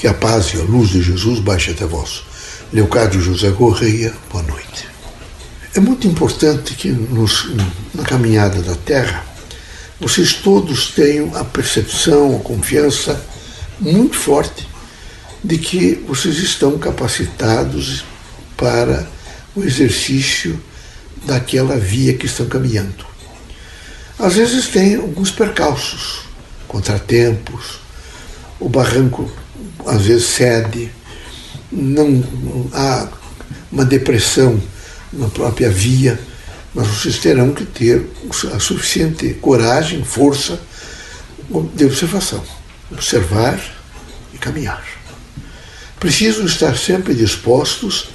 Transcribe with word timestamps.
Que 0.00 0.08
a 0.08 0.14
paz 0.14 0.54
e 0.54 0.56
a 0.56 0.62
luz 0.62 0.88
de 0.88 1.02
Jesus 1.02 1.40
baixe 1.40 1.72
até 1.72 1.84
vós. 1.84 2.22
Leocádio 2.72 3.20
José 3.20 3.50
Correia, 3.50 4.14
boa 4.32 4.42
noite. 4.44 4.88
É 5.74 5.80
muito 5.80 6.06
importante 6.06 6.74
que 6.74 6.88
nos, 6.88 7.50
na 7.94 8.02
caminhada 8.02 8.62
da 8.62 8.74
Terra 8.76 9.22
vocês 10.00 10.32
todos 10.32 10.92
tenham 10.92 11.36
a 11.36 11.44
percepção, 11.44 12.34
a 12.34 12.40
confiança 12.40 13.22
muito 13.78 14.16
forte 14.16 14.66
de 15.44 15.58
que 15.58 15.96
vocês 16.08 16.38
estão 16.38 16.78
capacitados 16.78 18.02
para 18.56 19.06
o 19.54 19.62
exercício 19.62 20.58
daquela 21.26 21.76
via 21.76 22.14
que 22.14 22.24
estão 22.24 22.46
caminhando. 22.46 23.04
Às 24.18 24.36
vezes 24.36 24.66
tem 24.68 24.94
alguns 24.94 25.30
percalços, 25.30 26.20
contratempos, 26.66 27.80
o 28.58 28.66
barranco 28.66 29.30
às 29.86 30.02
vezes 30.02 30.26
cede, 30.26 30.90
não 31.70 32.24
há 32.72 33.08
uma 33.70 33.84
depressão 33.84 34.60
na 35.12 35.28
própria 35.28 35.70
via, 35.70 36.18
mas 36.74 36.86
vocês 36.86 37.18
terão 37.18 37.52
que 37.52 37.64
ter 37.64 38.06
a 38.54 38.58
suficiente 38.58 39.34
coragem, 39.34 40.04
força 40.04 40.60
de 41.74 41.84
observação, 41.84 42.42
observar 42.90 43.60
e 44.32 44.38
caminhar. 44.38 44.84
Precisam 45.98 46.46
estar 46.46 46.76
sempre 46.76 47.14
dispostos 47.14 48.08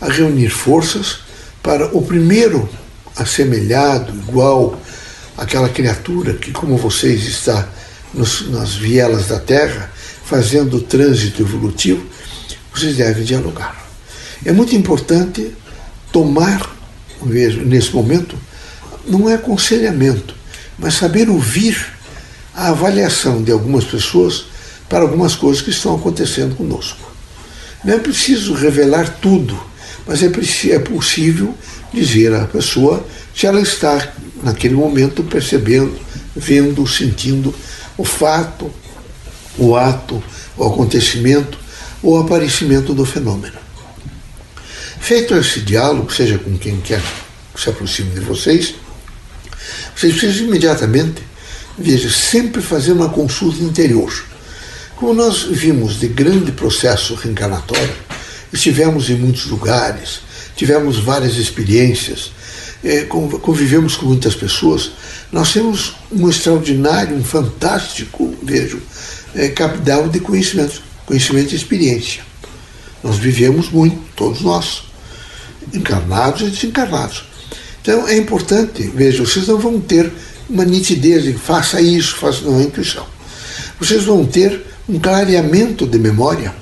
a 0.00 0.10
reunir 0.10 0.50
forças 0.50 1.20
para 1.62 1.86
o 1.96 2.02
primeiro 2.02 2.68
assemelhado, 3.16 4.12
igual 4.14 4.78
àquela 5.36 5.68
criatura 5.68 6.34
que, 6.34 6.52
como 6.52 6.76
vocês, 6.76 7.24
está 7.24 7.68
nos, 8.12 8.48
nas 8.50 8.74
vielas 8.74 9.26
da 9.26 9.40
Terra, 9.40 9.90
fazendo 10.26 10.78
o 10.78 10.80
trânsito 10.80 11.40
evolutivo, 11.40 12.04
vocês 12.74 12.96
devem 12.96 13.24
dialogar. 13.24 13.86
É 14.44 14.52
muito 14.52 14.74
importante 14.74 15.52
tomar, 16.12 16.76
vejo, 17.22 17.60
nesse 17.62 17.94
momento, 17.94 18.36
não 19.06 19.30
é 19.30 19.34
aconselhamento, 19.34 20.34
mas 20.76 20.94
saber 20.94 21.30
ouvir 21.30 21.94
a 22.52 22.68
avaliação 22.70 23.42
de 23.42 23.52
algumas 23.52 23.84
pessoas 23.84 24.46
para 24.88 25.02
algumas 25.02 25.36
coisas 25.36 25.62
que 25.62 25.70
estão 25.70 25.94
acontecendo 25.94 26.56
conosco. 26.56 27.10
Não 27.84 27.94
é 27.94 27.98
preciso 27.98 28.52
revelar 28.52 29.18
tudo, 29.20 29.58
mas 30.06 30.22
é, 30.22 30.26
é 30.26 30.78
possível 30.80 31.54
dizer 31.94 32.34
à 32.34 32.46
pessoa 32.46 33.06
se 33.34 33.46
ela 33.46 33.60
está, 33.60 34.12
naquele 34.42 34.74
momento, 34.74 35.22
percebendo, 35.22 35.94
vendo, 36.34 36.86
sentindo 36.86 37.54
o 37.96 38.04
fato, 38.04 38.70
o 39.58 39.76
ato, 39.76 40.22
o 40.56 40.64
acontecimento 40.64 41.58
ou 42.02 42.18
aparecimento 42.18 42.94
do 42.94 43.04
fenômeno. 43.04 43.58
Feito 45.00 45.34
esse 45.34 45.60
diálogo, 45.60 46.12
seja 46.12 46.38
com 46.38 46.56
quem 46.58 46.80
quer 46.80 47.02
que 47.54 47.60
se 47.60 47.68
aproxime 47.70 48.10
de 48.10 48.20
vocês, 48.20 48.74
vocês 49.94 50.16
precisam 50.16 50.46
imediatamente, 50.46 51.22
veja, 51.78 52.10
sempre 52.10 52.60
fazer 52.60 52.92
uma 52.92 53.08
consulta 53.08 53.62
interior. 53.62 54.12
Como 54.96 55.14
nós 55.14 55.42
vimos 55.42 55.98
de 55.98 56.08
grande 56.08 56.52
processo 56.52 57.14
reencarnatório, 57.14 57.94
estivemos 58.52 59.10
em 59.10 59.14
muitos 59.14 59.46
lugares, 59.46 60.20
tivemos 60.56 60.98
várias 60.98 61.36
experiências, 61.36 62.32
é, 62.84 63.02
convivemos 63.04 63.96
com 63.96 64.06
muitas 64.06 64.34
pessoas, 64.34 64.92
nós 65.32 65.52
temos 65.52 65.96
um 66.10 66.28
extraordinário, 66.28 67.16
um 67.16 67.24
fantástico, 67.24 68.34
vejo, 68.42 68.80
é, 69.36 69.48
capital 69.48 70.08
de 70.08 70.18
conhecimento, 70.20 70.82
conhecimento 71.04 71.52
e 71.52 71.56
experiência. 71.56 72.24
Nós 73.02 73.18
vivemos 73.18 73.70
muito, 73.70 73.98
todos 74.16 74.40
nós, 74.40 74.84
encarnados 75.72 76.42
e 76.42 76.50
desencarnados. 76.50 77.24
Então 77.82 78.08
é 78.08 78.16
importante, 78.16 78.82
veja, 78.94 79.24
vocês 79.24 79.46
não 79.46 79.58
vão 79.58 79.80
ter 79.80 80.10
uma 80.48 80.64
nitidez 80.64 81.24
de 81.24 81.34
faça 81.34 81.80
isso, 81.80 82.16
faça 82.16 82.40
não 82.42 82.58
é 82.58 82.64
intuição. 82.64 83.06
Vocês 83.78 84.04
vão 84.04 84.24
ter 84.24 84.60
um 84.88 84.98
clareamento 84.98 85.86
de 85.86 85.98
memória 85.98 86.54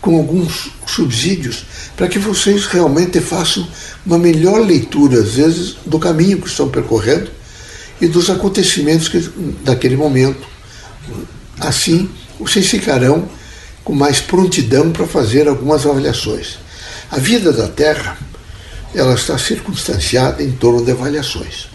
com 0.00 0.16
alguns 0.16 0.70
subsídios 0.86 1.64
para 1.96 2.08
que 2.08 2.18
vocês 2.18 2.66
realmente 2.66 3.20
façam 3.20 3.66
uma 4.04 4.18
melhor 4.18 4.60
leitura, 4.60 5.20
às 5.20 5.34
vezes, 5.34 5.76
do 5.86 5.98
caminho 5.98 6.40
que 6.40 6.48
estão 6.48 6.68
percorrendo 6.68 7.30
e 8.00 8.06
dos 8.06 8.28
acontecimentos 8.28 9.08
que, 9.08 9.18
daquele 9.64 9.96
momento. 9.96 10.46
Assim, 11.58 12.08
vocês 12.38 12.66
ficarão 12.68 13.28
com 13.84 13.94
mais 13.94 14.20
prontidão 14.20 14.90
para 14.90 15.06
fazer 15.06 15.48
algumas 15.48 15.86
avaliações. 15.86 16.58
A 17.10 17.18
vida 17.18 17.52
da 17.52 17.68
Terra 17.68 18.18
ela 18.94 19.14
está 19.14 19.38
circunstanciada 19.38 20.42
em 20.42 20.52
torno 20.52 20.84
de 20.84 20.90
avaliações. 20.90 21.68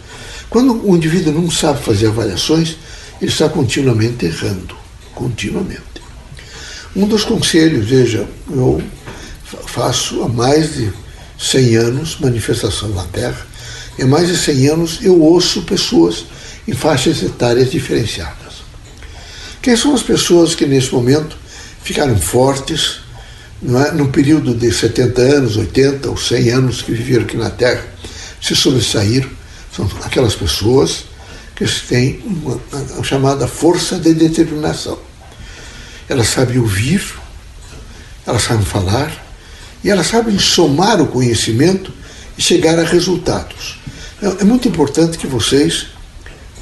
Quando 0.49 0.85
o 0.85 0.95
indivíduo 0.95 1.33
não 1.33 1.49
sabe 1.49 1.81
fazer 1.81 2.07
avaliações, 2.07 2.75
ele 3.21 3.31
está 3.31 3.47
continuamente 3.47 4.25
errando, 4.25 4.75
continuamente. 5.13 5.81
Um 6.95 7.07
dos 7.07 7.23
conselhos, 7.23 7.87
veja, 7.87 8.27
eu 8.49 8.81
faço 9.67 10.23
há 10.23 10.27
mais 10.27 10.75
de 10.75 10.91
100 11.39 11.75
anos 11.75 12.17
manifestação 12.19 12.89
na 12.89 13.05
Terra, 13.05 13.47
e 13.97 14.03
há 14.03 14.07
mais 14.07 14.27
de 14.27 14.37
100 14.37 14.67
anos 14.67 14.99
eu 15.01 15.21
ouço 15.21 15.61
pessoas 15.61 16.25
em 16.67 16.73
faixas 16.73 17.23
etárias 17.23 17.71
diferenciadas. 17.71 18.40
Quem 19.61 19.75
são 19.75 19.93
as 19.93 20.01
pessoas 20.01 20.55
que 20.55 20.65
nesse 20.65 20.91
momento 20.91 21.37
ficaram 21.83 22.17
fortes, 22.17 23.01
é? 23.63 23.91
no 23.91 24.09
período 24.09 24.55
de 24.55 24.71
70 24.71 25.21
anos, 25.21 25.55
80 25.55 26.09
ou 26.09 26.17
100 26.17 26.49
anos 26.49 26.81
que 26.81 26.91
viveram 26.91 27.25
aqui 27.25 27.37
na 27.37 27.51
Terra, 27.51 27.85
se 28.41 28.55
sobressaíram? 28.55 29.29
São 29.75 29.87
aquelas 30.03 30.33
pessoas 30.33 31.05
que 31.55 31.65
têm 31.87 32.19
uma, 32.25 32.59
uma 32.95 33.03
chamada 33.03 33.47
força 33.47 33.99
de 33.99 34.15
determinação. 34.15 34.97
Elas 36.09 36.29
sabem 36.29 36.57
ouvir, 36.57 37.03
elas 38.25 38.41
sabem 38.41 38.65
falar 38.65 39.13
e 39.83 39.91
elas 39.91 40.07
sabem 40.07 40.39
somar 40.39 40.99
o 40.99 41.05
conhecimento 41.05 41.93
e 42.35 42.41
chegar 42.41 42.79
a 42.79 42.83
resultados. 42.83 43.79
É, 44.23 44.41
é 44.41 44.43
muito 44.43 44.67
importante 44.67 45.19
que 45.19 45.27
vocês 45.27 45.87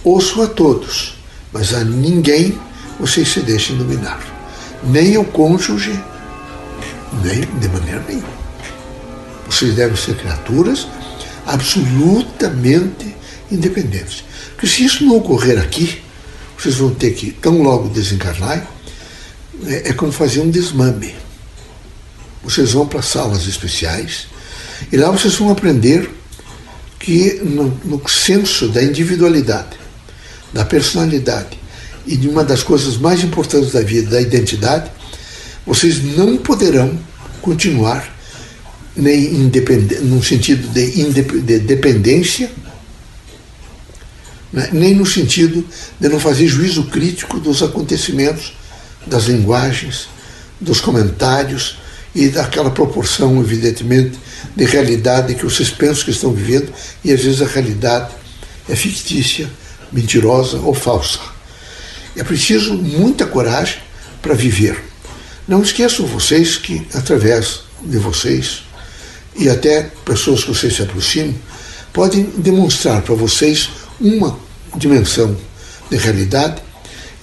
ouçam 0.04 0.44
a 0.44 0.48
todos, 0.48 1.16
mas 1.54 1.74
a 1.74 1.84
ninguém 1.84 2.60
vocês 3.00 3.28
se 3.30 3.40
deixem 3.42 3.78
dominar. 3.78 4.20
Nem 4.84 5.18
o 5.18 5.24
cônjuge, 5.24 5.98
nem 7.24 7.42
de 7.60 7.68
maneira 7.70 8.04
nenhuma. 8.08 8.40
Vocês 9.46 9.76
devem 9.76 9.96
ser 9.96 10.16
criaturas 10.16 10.88
absolutamente 11.46 13.16
independentes. 13.52 14.24
Porque 14.52 14.68
se 14.68 14.84
isso 14.86 15.06
não 15.06 15.18
ocorrer 15.18 15.60
aqui, 15.60 16.02
vocês 16.58 16.76
vão 16.76 16.94
ter 16.94 17.12
que, 17.12 17.32
tão 17.32 17.62
logo 17.62 17.90
desencarnar, 17.90 18.68
é, 19.66 19.90
é 19.90 19.94
como 19.94 20.12
fazer 20.12 20.42
um 20.42 20.50
desmame. 20.50 21.16
Vocês 22.44 22.74
vão 22.74 22.86
para 22.86 23.02
salas 23.02 23.48
especiais 23.48 24.28
e 24.92 24.98
lá 24.98 25.10
vocês 25.10 25.36
vão 25.36 25.50
aprender 25.50 26.10
que 27.00 27.42
no, 27.44 27.70
no 27.86 28.10
senso 28.10 28.68
da 28.70 28.84
individualidade, 28.84 29.78
da 30.54 30.66
personalidade 30.66 31.58
e 32.06 32.16
de 32.16 32.28
uma 32.28 32.44
das 32.44 32.64
coisas 32.64 32.98
mais 32.98 33.24
importantes 33.24 33.72
da 33.72 33.82
vida, 33.82 34.12
da 34.12 34.22
identidade, 34.22 34.92
vocês 35.66 36.04
não 36.18 36.38
poderão 36.38 36.98
continuar 37.42 38.18
nem 38.96 39.34
independente, 39.34 40.02
num 40.02 40.22
sentido 40.22 40.68
de, 40.70 41.42
de 41.42 41.60
dependência, 41.60 42.52
né, 44.52 44.70
nem 44.74 44.96
no 44.96 45.06
sentido 45.06 45.66
de 46.00 46.10
não 46.10 46.20
fazer 46.20 46.48
juízo 46.48 46.86
crítico 46.86 47.40
dos 47.40 47.62
acontecimentos, 47.62 48.54
das 49.06 49.26
linguagens, 49.26 50.08
dos 50.60 50.82
comentários 50.82 51.78
e 52.14 52.28
daquela 52.28 52.72
proporção, 52.72 53.40
evidentemente, 53.40 54.18
de 54.56 54.66
realidade 54.66 55.36
que 55.36 55.46
vocês 55.46 55.70
pensam 55.70 56.06
que 56.06 56.12
estão 56.12 56.34
vivendo 56.34 56.72
e 57.04 57.12
às 57.12 57.22
vezes 57.22 57.42
a 57.42 57.48
realidade 57.48 58.14
é 58.68 58.76
fictícia, 58.76 59.50
mentirosa 59.92 60.58
ou 60.60 60.74
falsa. 60.74 61.20
É 62.20 62.24
preciso 62.24 62.74
muita 62.74 63.26
coragem 63.26 63.78
para 64.22 64.34
viver. 64.34 64.84
Não 65.48 65.64
esqueçam 65.64 66.06
vocês 66.06 66.58
que, 66.58 66.86
através 66.94 67.62
de 67.82 67.98
vocês, 67.98 68.64
e 69.38 69.48
até 69.48 69.90
pessoas 70.04 70.44
que 70.44 70.50
vocês 70.50 70.76
se 70.76 70.82
aproximam, 70.82 71.34
podem 71.94 72.26
demonstrar 72.36 73.02
para 73.04 73.16
vocês 73.16 73.70
uma 74.02 74.38
dimensão 74.76 75.34
de 75.90 75.96
realidade 75.96 76.62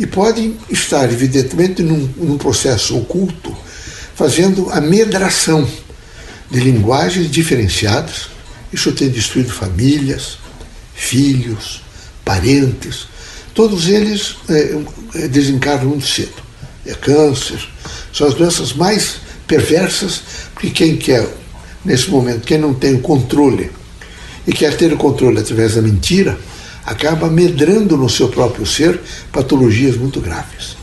e 0.01 0.07
podem 0.07 0.57
estar, 0.71 1.13
evidentemente, 1.13 1.83
num, 1.83 2.09
num 2.17 2.39
processo 2.39 2.97
oculto, 2.97 3.55
fazendo 4.15 4.71
a 4.71 4.81
medração 4.81 5.69
de 6.51 6.59
linguagens 6.59 7.31
diferenciadas. 7.31 8.31
Isso 8.73 8.91
tem 8.93 9.11
destruído 9.11 9.53
famílias, 9.53 10.39
filhos, 10.95 11.83
parentes, 12.25 13.09
Todos 13.57 13.89
eles 13.89 14.37
é, 14.51 15.27
desencarnam 15.29 15.89
muito 15.89 16.07
cedo. 16.07 16.45
é 16.85 16.93
câncer, 16.93 17.67
são 18.13 18.29
as 18.29 18.35
doenças 18.35 18.75
mais 18.75 19.17
perversas, 19.47 20.21
porque 20.53 20.71
quem 20.71 20.97
quer, 20.99 21.27
nesse 21.83 22.11
momento, 22.11 22.47
quem 22.47 22.59
não 22.59 22.75
tem 22.75 22.95
o 22.95 23.01
controle 23.01 23.71
e 24.47 24.53
quer 24.53 24.77
ter 24.77 24.93
o 24.93 24.99
controle 24.99 25.39
através 25.41 25.75
da 25.75 25.81
mentira, 25.81 26.39
acaba 26.85 27.31
medrando 27.31 27.97
no 27.97 28.11
seu 28.11 28.29
próprio 28.29 28.67
ser 28.67 29.01
patologias 29.33 29.97
muito 29.97 30.21
graves. 30.21 30.77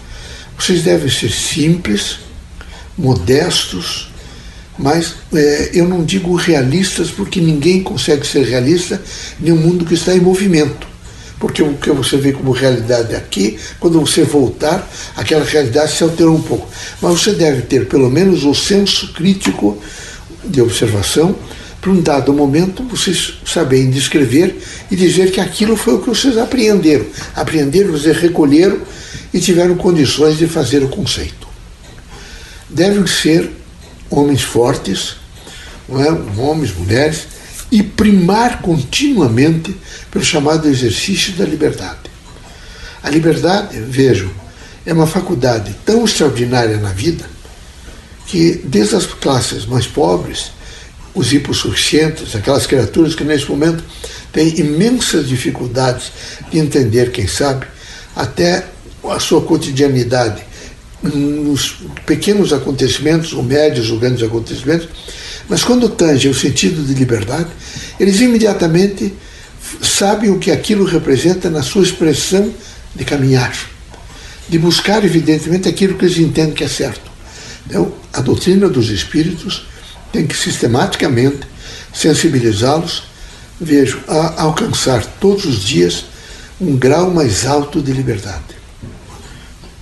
Vocês 0.58 0.82
devem 0.82 1.12
ser 1.12 1.32
simples, 1.32 2.18
modestos, 2.98 4.12
mas 4.80 5.14
é, 5.32 5.70
eu 5.74 5.88
não 5.88 6.04
digo 6.04 6.36
realistas 6.36 7.12
porque 7.12 7.40
ninguém 7.40 7.84
consegue 7.84 8.26
ser 8.26 8.44
realista 8.48 9.00
em 9.40 9.52
um 9.52 9.58
mundo 9.58 9.86
que 9.86 9.94
está 9.94 10.16
em 10.16 10.20
movimento. 10.20 10.93
Porque 11.44 11.62
o 11.62 11.74
que 11.74 11.92
você 11.92 12.16
vê 12.16 12.32
como 12.32 12.54
realidade 12.54 13.14
aqui, 13.14 13.60
quando 13.78 14.00
você 14.00 14.24
voltar, 14.24 14.90
aquela 15.14 15.44
realidade 15.44 15.92
se 15.92 16.02
alterou 16.02 16.38
um 16.38 16.42
pouco. 16.42 16.70
Mas 17.02 17.20
você 17.20 17.34
deve 17.34 17.64
ter 17.64 17.86
pelo 17.90 18.10
menos 18.10 18.46
o 18.46 18.56
senso 18.56 19.12
crítico 19.12 19.78
de 20.46 20.62
observação 20.62 21.36
para 21.82 21.92
um 21.92 22.00
dado 22.00 22.32
momento 22.32 22.82
vocês 22.84 23.42
saberem 23.46 23.90
descrever 23.90 24.58
e 24.90 24.96
dizer 24.96 25.34
que 25.34 25.42
aquilo 25.42 25.76
foi 25.76 25.96
o 25.96 26.00
que 26.00 26.08
vocês 26.08 26.38
apreenderam. 26.38 27.06
Apreenderam, 27.36 27.92
vocês 27.92 28.16
recolheram 28.16 28.80
e 29.34 29.40
tiveram 29.42 29.76
condições 29.76 30.38
de 30.38 30.48
fazer 30.48 30.82
o 30.82 30.88
conceito. 30.88 31.46
Devem 32.70 33.06
ser 33.06 33.52
homens 34.10 34.44
fortes, 34.44 35.18
é? 35.90 36.40
homens, 36.42 36.74
mulheres, 36.74 37.33
e 37.74 37.82
primar 37.82 38.62
continuamente 38.62 39.76
pelo 40.12 40.24
chamado 40.24 40.70
exercício 40.70 41.34
da 41.34 41.44
liberdade. 41.44 42.12
A 43.02 43.10
liberdade, 43.10 43.80
vejo, 43.80 44.30
é 44.86 44.94
uma 44.94 45.08
faculdade 45.08 45.76
tão 45.84 46.06
extraordinária 46.06 46.78
na 46.78 46.92
vida 46.92 47.26
que, 48.28 48.62
desde 48.64 48.96
as 48.96 49.08
classes 49.08 49.66
mais 49.66 49.88
pobres, 49.88 50.52
os 51.16 51.34
hipossuficientes, 51.34 52.36
aquelas 52.36 52.68
criaturas 52.68 53.16
que 53.16 53.24
nesse 53.24 53.50
momento 53.50 53.84
têm 54.32 54.60
imensas 54.60 55.28
dificuldades 55.28 56.12
de 56.52 56.60
entender, 56.60 57.12
quem 57.12 57.28
sabe, 57.28 57.66
até 58.16 58.68
a 59.04 59.20
sua 59.20 59.42
cotidianidade, 59.42 60.44
nos 61.02 61.78
pequenos 62.06 62.54
acontecimentos, 62.54 63.34
ou 63.34 63.42
médios 63.42 63.90
ou 63.90 63.98
grandes 63.98 64.22
acontecimentos, 64.22 64.88
mas 65.50 65.64
quando 65.64 65.90
tange 65.90 66.28
o 66.30 66.34
sentido 66.34 66.84
de 66.84 66.94
liberdade, 66.94 67.50
eles 68.00 68.20
imediatamente 68.22 69.14
sabem 69.82 70.30
o 70.30 70.40
que 70.40 70.52
aquilo 70.52 70.86
representa 70.86 71.50
na 71.50 71.62
sua 71.62 71.84
expressão 71.84 72.54
de 72.96 73.04
caminhar, 73.04 73.54
de 74.48 74.60
buscar, 74.60 75.04
evidentemente, 75.04 75.68
aquilo 75.68 75.98
que 75.98 76.06
eles 76.06 76.18
entendem 76.18 76.54
que 76.54 76.64
é 76.64 76.68
certo. 76.68 77.12
Então, 77.68 77.94
a 78.12 78.22
doutrina 78.22 78.68
dos 78.70 78.90
espíritos 78.90 79.66
tem 80.12 80.28
que 80.28 80.36
sistematicamente 80.36 81.42
sensibilizá-los, 81.94 83.04
vejo, 83.60 84.02
a 84.08 84.42
alcançar 84.44 85.06
todos 85.20 85.46
os 85.46 85.64
dias 85.64 86.06
um 86.60 86.76
grau 86.78 87.12
mais 87.12 87.46
alto 87.46 87.82
de 87.82 87.92
liberdade. 87.92 88.44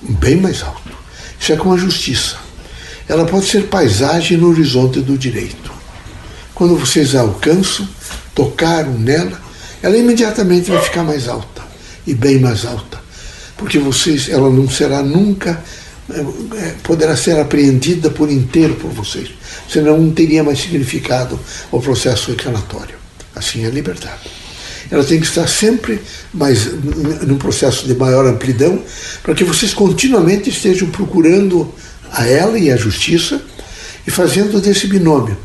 Bem 0.02 0.38
mais 0.38 0.62
alto. 0.62 0.92
Isso 1.40 1.52
é 1.52 1.56
como 1.56 1.74
a 1.74 1.78
justiça. 1.78 2.38
Ela 3.12 3.26
pode 3.26 3.46
ser 3.46 3.64
paisagem 3.64 4.38
no 4.38 4.48
horizonte 4.48 5.02
do 5.02 5.18
direito. 5.18 5.70
Quando 6.56 6.78
vocês 6.78 7.14
alcançam, 7.14 7.86
tocaram 8.34 8.94
nela, 8.94 9.38
ela 9.84 9.98
imediatamente 9.98 10.72
vai 10.72 10.82
ficar 10.82 11.04
mais 11.04 11.28
alta 11.28 11.62
e 12.08 12.14
bem 12.14 12.40
mais 12.40 12.66
alta, 12.66 13.02
porque 13.58 13.78
vocês, 13.78 14.30
ela 14.30 14.50
não 14.50 14.70
será 14.70 15.04
nunca 15.04 15.62
é, 16.10 16.76
poderá 16.84 17.18
ser 17.18 17.38
apreendida 17.38 18.10
por 18.10 18.32
inteiro 18.32 18.76
por 18.76 18.90
vocês, 18.92 19.30
senão 19.68 19.98
não 19.98 20.12
teria 20.12 20.42
mais 20.42 20.62
significado 20.62 21.38
o 21.70 21.82
processo 21.82 22.32
reclamatório. 22.32 22.96
Assim 23.36 23.66
é 23.66 23.68
a 23.68 23.72
liberdade. 23.72 24.22
Ela 24.90 25.04
tem 25.04 25.20
que 25.20 25.26
estar 25.26 25.48
sempre 25.48 26.00
mais 26.34 26.66
num 27.28 27.38
processo 27.38 27.86
de 27.86 27.94
maior 27.94 28.26
amplidão, 28.26 28.82
para 29.22 29.36
que 29.36 29.44
vocês 29.44 29.74
continuamente 29.74 30.50
estejam 30.50 30.90
procurando 30.90 31.74
a 32.12 32.26
ela 32.26 32.58
e 32.60 32.70
a 32.72 32.76
justiça 32.76 33.42
e 34.06 34.12
fazendo 34.12 34.60
desse 34.60 34.88
binômio 34.88 35.38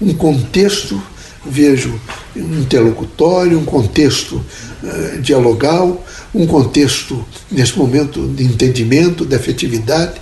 um 0.00 0.14
contexto, 0.14 1.00
vejo, 1.46 2.00
interlocutório, 2.34 3.58
um 3.58 3.64
contexto 3.64 4.44
uh, 4.82 5.20
dialogal, 5.20 6.04
um 6.34 6.46
contexto, 6.46 7.24
nesse 7.50 7.78
momento, 7.78 8.26
de 8.28 8.44
entendimento, 8.44 9.24
de 9.24 9.34
afetividade 9.36 10.20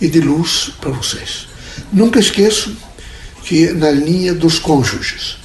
e 0.00 0.08
de 0.08 0.20
luz 0.20 0.70
para 0.80 0.90
vocês. 0.90 1.48
Nunca 1.92 2.18
esqueçam 2.18 2.76
que 3.44 3.72
na 3.72 3.90
linha 3.90 4.34
dos 4.34 4.58
cônjuges, 4.58 5.38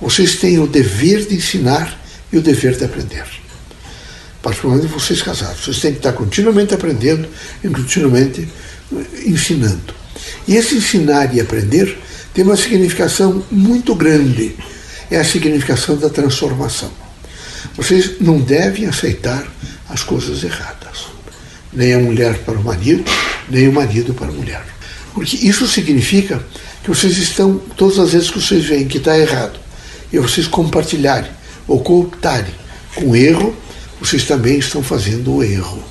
vocês 0.00 0.36
têm 0.36 0.60
o 0.60 0.66
dever 0.66 1.26
de 1.26 1.34
ensinar 1.34 2.00
e 2.32 2.38
o 2.38 2.42
dever 2.42 2.76
de 2.76 2.84
aprender. 2.84 3.24
Particularmente 4.40 4.86
vocês 4.86 5.20
casados, 5.20 5.64
vocês 5.64 5.80
têm 5.80 5.92
que 5.92 5.98
estar 5.98 6.12
continuamente 6.12 6.72
aprendendo 6.72 7.28
e 7.64 7.68
continuamente 7.68 8.48
ensinando. 9.24 9.94
E 10.46 10.56
esse 10.56 10.76
ensinar 10.76 11.34
e 11.34 11.40
aprender 11.40 11.98
tem 12.34 12.44
uma 12.44 12.56
significação 12.56 13.44
muito 13.50 13.94
grande, 13.94 14.56
é 15.10 15.18
a 15.18 15.24
significação 15.24 15.96
da 15.96 16.08
transformação. 16.08 16.90
Vocês 17.76 18.20
não 18.20 18.40
devem 18.40 18.86
aceitar 18.86 19.46
as 19.88 20.02
coisas 20.02 20.42
erradas. 20.44 21.06
Nem 21.72 21.94
a 21.94 21.98
mulher 21.98 22.38
para 22.38 22.58
o 22.58 22.64
marido, 22.64 23.04
nem 23.48 23.68
o 23.68 23.72
marido 23.72 24.14
para 24.14 24.28
a 24.28 24.32
mulher. 24.32 24.64
Porque 25.14 25.36
isso 25.36 25.66
significa 25.66 26.42
que 26.82 26.88
vocês 26.88 27.18
estão, 27.18 27.58
todas 27.76 27.98
as 27.98 28.12
vezes 28.12 28.30
que 28.30 28.40
vocês 28.40 28.64
veem 28.64 28.86
que 28.86 28.98
está 28.98 29.18
errado, 29.18 29.58
e 30.12 30.18
vocês 30.18 30.46
compartilharem 30.46 31.30
ou 31.66 31.80
cooptarem 31.80 32.54
com 32.94 33.10
o 33.10 33.16
erro, 33.16 33.54
vocês 34.00 34.24
também 34.24 34.58
estão 34.58 34.82
fazendo 34.82 35.34
o 35.34 35.42
erro. 35.42 35.82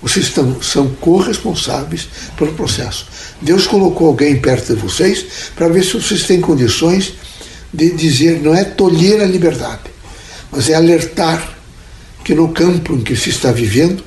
Vocês 0.00 0.26
estão, 0.26 0.62
são 0.62 0.88
corresponsáveis 0.88 2.08
pelo 2.36 2.52
processo. 2.52 3.06
Deus 3.42 3.66
colocou 3.66 4.08
alguém 4.08 4.40
perto 4.40 4.74
de 4.74 4.80
vocês 4.80 5.24
para 5.56 5.68
ver 5.68 5.84
se 5.84 5.94
vocês 5.94 6.24
têm 6.24 6.40
condições 6.40 7.14
de 7.72 7.90
dizer, 7.90 8.40
não 8.40 8.54
é 8.54 8.64
tolher 8.64 9.20
a 9.20 9.26
liberdade, 9.26 9.82
mas 10.50 10.68
é 10.70 10.74
alertar 10.74 11.56
que 12.24 12.34
no 12.34 12.48
campo 12.48 12.94
em 12.94 13.00
que 13.00 13.16
se 13.16 13.30
está 13.30 13.50
vivendo 13.52 14.02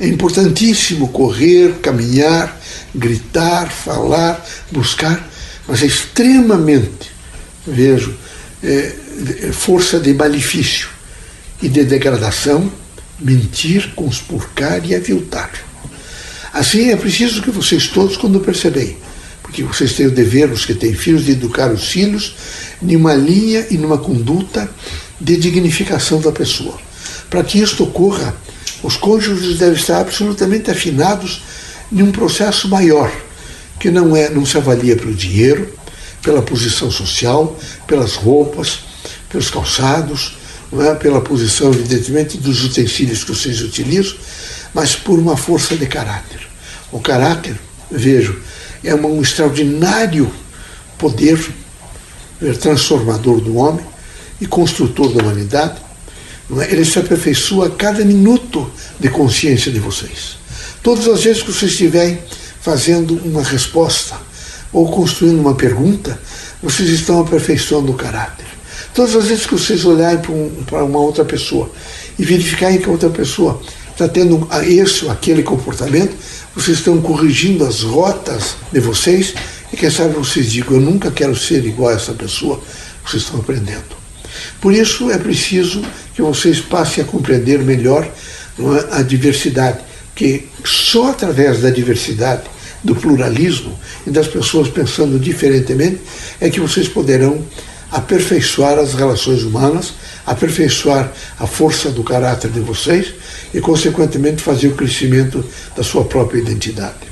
é 0.00 0.06
importantíssimo 0.06 1.08
correr, 1.08 1.74
caminhar, 1.82 2.60
gritar, 2.94 3.70
falar, 3.70 4.44
buscar, 4.70 5.28
mas 5.66 5.82
é 5.82 5.86
extremamente, 5.86 7.10
vejo, 7.66 8.14
é, 8.62 8.92
força 9.52 9.98
de 9.98 10.14
malefício 10.14 10.88
e 11.60 11.68
de 11.68 11.84
degradação, 11.84 12.72
mentir, 13.20 13.92
conspurcar 13.94 14.84
e 14.84 14.94
aviltar. 14.94 15.50
Assim 16.52 16.90
é 16.90 16.96
preciso 16.96 17.42
que 17.42 17.50
vocês 17.50 17.88
todos, 17.88 18.16
quando 18.16 18.40
percebem, 18.40 18.96
porque 19.42 19.62
vocês 19.62 19.94
têm 19.94 20.06
o 20.06 20.10
dever, 20.10 20.50
os 20.50 20.64
que 20.64 20.74
têm 20.74 20.94
filhos, 20.94 21.24
de 21.24 21.32
educar 21.32 21.70
os 21.70 21.88
filhos 21.88 22.34
em 22.82 22.96
uma 22.96 23.14
linha 23.14 23.66
e 23.70 23.78
numa 23.78 23.98
conduta 23.98 24.68
de 25.20 25.36
dignificação 25.36 26.20
da 26.20 26.32
pessoa. 26.32 26.78
Para 27.28 27.42
que 27.42 27.58
isto 27.58 27.84
ocorra, 27.84 28.34
os 28.82 28.96
cônjuges 28.96 29.58
devem 29.58 29.78
estar 29.78 30.00
absolutamente 30.00 30.70
afinados 30.70 31.42
em 31.92 32.02
um 32.02 32.12
processo 32.12 32.68
maior, 32.68 33.10
que 33.78 33.90
não 33.90 34.16
é, 34.16 34.30
não 34.30 34.46
se 34.46 34.56
avalia 34.56 34.96
pelo 34.96 35.14
dinheiro, 35.14 35.72
pela 36.22 36.42
posição 36.42 36.90
social, 36.90 37.58
pelas 37.86 38.14
roupas, 38.14 38.80
pelos 39.28 39.50
calçados, 39.50 40.37
é? 40.72 40.94
pela 40.94 41.20
posição, 41.20 41.70
evidentemente, 41.72 42.36
dos 42.36 42.64
utensílios 42.64 43.24
que 43.24 43.34
vocês 43.34 43.60
utilizam, 43.62 44.16
mas 44.74 44.94
por 44.94 45.18
uma 45.18 45.36
força 45.36 45.76
de 45.76 45.86
caráter. 45.86 46.46
O 46.92 47.00
caráter, 47.00 47.58
vejo, 47.90 48.38
é 48.84 48.94
um 48.94 49.20
extraordinário 49.20 50.30
poder 50.98 51.38
transformador 52.60 53.40
do 53.40 53.56
homem 53.56 53.84
e 54.40 54.46
construtor 54.46 55.12
da 55.12 55.22
humanidade, 55.22 55.80
é? 56.60 56.72
ele 56.72 56.84
se 56.84 56.98
aperfeiçoa 56.98 57.66
a 57.66 57.70
cada 57.70 58.04
minuto 58.04 58.70
de 58.98 59.08
consciência 59.08 59.70
de 59.72 59.78
vocês. 59.78 60.38
Todas 60.82 61.08
as 61.08 61.24
vezes 61.24 61.42
que 61.42 61.52
vocês 61.52 61.72
estiverem 61.72 62.18
fazendo 62.60 63.14
uma 63.24 63.42
resposta 63.42 64.16
ou 64.72 64.90
construindo 64.90 65.40
uma 65.40 65.54
pergunta, 65.54 66.20
vocês 66.62 66.88
estão 66.90 67.20
aperfeiçoando 67.20 67.92
o 67.92 67.94
caráter. 67.94 68.46
Todas 68.98 69.14
as 69.14 69.26
vezes 69.26 69.46
que 69.46 69.52
vocês 69.52 69.84
olharem 69.84 70.18
para, 70.18 70.32
um, 70.32 70.50
para 70.66 70.84
uma 70.84 70.98
outra 70.98 71.24
pessoa 71.24 71.70
e 72.18 72.24
verificarem 72.24 72.78
que 72.78 72.86
a 72.86 72.90
outra 72.90 73.08
pessoa 73.08 73.62
está 73.92 74.08
tendo 74.08 74.48
esse 74.66 75.04
ou 75.04 75.12
aquele 75.12 75.44
comportamento, 75.44 76.16
vocês 76.52 76.78
estão 76.78 77.00
corrigindo 77.00 77.64
as 77.64 77.82
rotas 77.82 78.56
de 78.72 78.80
vocês 78.80 79.34
e 79.72 79.76
quem 79.76 79.88
sabe 79.88 80.14
vocês 80.14 80.50
digam, 80.50 80.78
eu 80.78 80.80
nunca 80.80 81.12
quero 81.12 81.36
ser 81.36 81.64
igual 81.64 81.90
a 81.90 81.92
essa 81.92 82.12
pessoa, 82.12 82.60
vocês 83.06 83.22
estão 83.22 83.38
aprendendo. 83.38 83.84
Por 84.60 84.74
isso 84.74 85.08
é 85.12 85.16
preciso 85.16 85.80
que 86.12 86.20
vocês 86.20 86.58
passem 86.58 87.04
a 87.04 87.06
compreender 87.06 87.60
melhor 87.60 88.02
é, 88.04 88.96
a 88.98 89.02
diversidade. 89.02 89.78
que 90.12 90.48
só 90.64 91.10
através 91.10 91.60
da 91.60 91.70
diversidade, 91.70 92.42
do 92.82 92.96
pluralismo 92.96 93.78
e 94.04 94.10
das 94.10 94.26
pessoas 94.26 94.66
pensando 94.66 95.20
diferentemente 95.20 96.00
é 96.40 96.50
que 96.50 96.58
vocês 96.58 96.88
poderão 96.88 97.44
aperfeiçoar 97.90 98.78
as 98.78 98.94
relações 98.94 99.42
humanas, 99.42 99.94
aperfeiçoar 100.26 101.12
a 101.38 101.46
força 101.46 101.90
do 101.90 102.02
caráter 102.02 102.50
de 102.50 102.60
vocês 102.60 103.14
e, 103.52 103.60
consequentemente, 103.60 104.42
fazer 104.42 104.68
o 104.68 104.74
crescimento 104.74 105.44
da 105.76 105.82
sua 105.82 106.04
própria 106.04 106.38
identidade. 106.38 107.08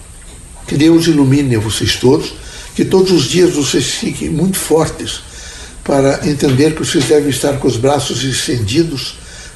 Que 0.66 0.76
Deus 0.76 1.06
ilumine 1.06 1.56
vocês 1.56 1.96
todos, 1.96 2.34
que 2.74 2.84
todos 2.84 3.12
os 3.12 3.24
dias 3.24 3.54
vocês 3.54 3.86
fiquem 3.86 4.28
muito 4.28 4.58
fortes 4.58 5.20
para 5.82 6.28
entender 6.28 6.74
que 6.74 6.84
vocês 6.84 7.04
devem 7.04 7.30
estar 7.30 7.58
com 7.58 7.68
os 7.68 7.76
braços 7.76 8.24
estendidos 8.24 9.14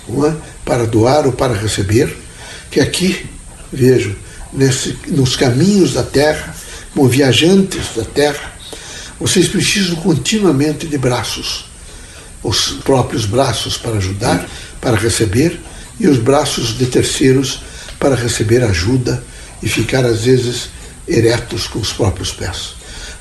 é? 0.09 0.35
para 0.65 0.87
doar 0.87 1.27
ou 1.27 1.33
para 1.33 1.53
receber, 1.53 2.17
que 2.71 2.81
aqui, 2.81 3.27
vejo, 3.73 4.17
nesse, 4.53 4.97
nos 5.09 5.37
caminhos 5.37 5.93
da 5.93 6.05
terra, 6.05 6.55
como 6.95 7.09
viajantes 7.09 7.97
da 7.97 8.05
terra, 8.05 8.53
vocês 9.21 9.49
precisam 9.49 9.97
continuamente 9.97 10.87
de 10.87 10.97
braços. 10.97 11.67
Os 12.43 12.79
próprios 12.83 13.27
braços 13.27 13.77
para 13.77 13.99
ajudar, 13.99 14.49
para 14.81 14.97
receber, 14.97 15.61
e 16.01 16.09
os 16.09 16.17
braços 16.17 16.79
de 16.79 16.87
terceiros 16.87 17.61
para 17.99 18.15
receber 18.15 18.65
ajuda 18.65 19.23
e 19.63 19.69
ficar, 19.69 20.07
às 20.07 20.23
vezes, 20.23 20.71
eretos 21.07 21.67
com 21.67 21.79
os 21.79 21.93
próprios 21.93 22.33
pés. 22.33 22.71